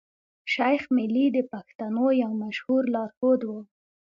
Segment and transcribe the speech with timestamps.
[0.53, 3.59] شېخ ملي د پښتنو يو مشهور لار ښود وو.